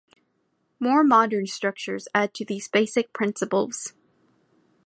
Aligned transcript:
More 0.79 1.03
modern 1.03 1.45
structures 1.45 2.07
add 2.15 2.33
to 2.33 2.43
these 2.43 2.67
basic 2.67 3.13
principles. 3.13 3.93